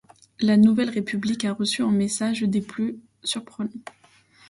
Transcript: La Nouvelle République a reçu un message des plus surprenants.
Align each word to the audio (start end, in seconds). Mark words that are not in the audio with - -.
La 0.39 0.57
Nouvelle 0.57 0.89
République 0.89 1.45
a 1.45 1.53
reçu 1.53 1.83
un 1.83 1.91
message 1.91 2.41
des 2.41 2.61
plus 2.61 2.97
surprenants. 3.23 3.69